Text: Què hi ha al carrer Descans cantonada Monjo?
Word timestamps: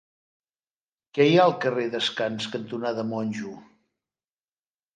Què 1.17 1.27
hi 1.31 1.35
ha 1.35 1.43
al 1.49 1.53
carrer 1.67 1.85
Descans 1.97 2.49
cantonada 2.55 3.07
Monjo? 3.13 3.55